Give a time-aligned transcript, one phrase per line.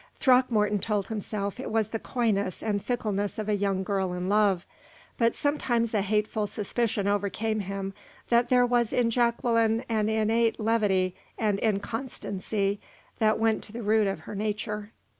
[0.15, 4.65] Throckmorton told himself it was the coyness and fickleness of a young girl in love;
[5.19, 7.93] but sometimes a hateful suspicion overcame him
[8.29, 12.81] that there was in Jacqueline an innate levity and inconstancy
[13.19, 14.91] that went to the root of her nature.